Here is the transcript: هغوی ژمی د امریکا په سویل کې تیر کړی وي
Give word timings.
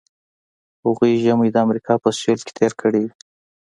هغوی 0.83 1.19
ژمی 1.23 1.49
د 1.51 1.57
امریکا 1.65 1.93
په 2.03 2.09
سویل 2.17 2.39
کې 2.45 2.51
تیر 2.57 2.71
کړی 2.81 3.01
وي 3.03 3.11